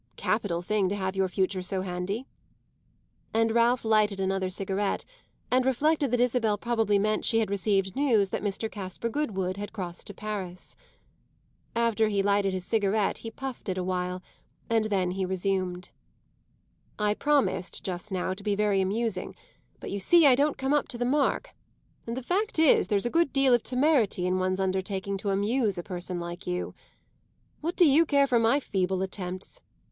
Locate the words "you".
19.91-19.99, 26.47-26.73, 27.85-28.07